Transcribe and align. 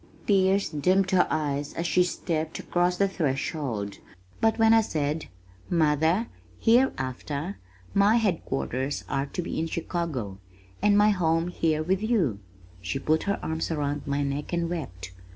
Tears 0.25 0.69
dimmed 0.69 1.11
her 1.11 1.27
eyes 1.29 1.73
as 1.75 1.85
she 1.85 2.03
stepped 2.03 2.57
across 2.57 2.97
the 2.97 3.07
threshold, 3.07 3.99
but 4.39 4.57
when 4.57 4.73
I 4.73 4.81
said, 4.81 5.27
"Mother, 5.69 6.25
hereafter 6.57 7.59
my 7.93 8.15
headquarters 8.15 9.03
are 9.07 9.27
to 9.27 9.43
be 9.43 9.59
in 9.59 9.67
Chicago, 9.67 10.39
and 10.81 10.97
my 10.97 11.09
home 11.11 11.49
here 11.49 11.83
with 11.83 12.01
you," 12.01 12.39
she 12.81 12.97
put 12.97 13.21
her 13.29 13.39
arms 13.43 13.69
around 13.69 14.07
my 14.07 14.23
neck 14.23 14.51
and 14.53 14.71
wept. 14.71 15.11